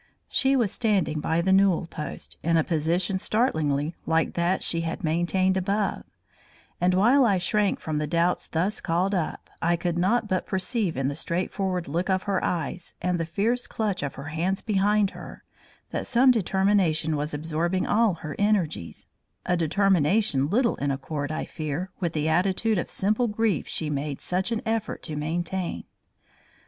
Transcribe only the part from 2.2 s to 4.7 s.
in a position startlingly like that